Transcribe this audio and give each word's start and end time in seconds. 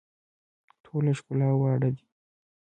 ټوله 0.83 1.11
ښکلا 1.19 1.49
واړه 1.59 1.89
دي. 1.95 2.05